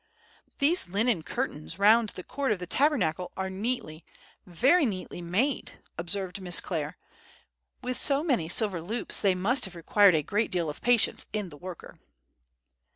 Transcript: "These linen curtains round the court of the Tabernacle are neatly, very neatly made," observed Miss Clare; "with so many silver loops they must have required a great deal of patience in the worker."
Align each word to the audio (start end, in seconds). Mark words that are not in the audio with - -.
"These 0.57 0.89
linen 0.89 1.21
curtains 1.21 1.77
round 1.77 2.09
the 2.09 2.23
court 2.23 2.51
of 2.51 2.57
the 2.57 2.65
Tabernacle 2.65 3.31
are 3.37 3.51
neatly, 3.51 4.03
very 4.47 4.83
neatly 4.83 5.21
made," 5.21 5.73
observed 5.95 6.41
Miss 6.41 6.59
Clare; 6.59 6.97
"with 7.83 7.97
so 7.97 8.23
many 8.23 8.49
silver 8.49 8.81
loops 8.81 9.21
they 9.21 9.35
must 9.35 9.65
have 9.65 9.75
required 9.75 10.15
a 10.15 10.23
great 10.23 10.49
deal 10.49 10.71
of 10.71 10.81
patience 10.81 11.27
in 11.33 11.49
the 11.49 11.55
worker." 11.57 11.99